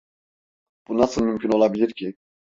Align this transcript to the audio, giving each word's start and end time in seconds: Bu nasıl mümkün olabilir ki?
Bu 0.87 0.97
nasıl 0.97 1.23
mümkün 1.23 1.49
olabilir 1.51 1.91
ki? 1.91 2.13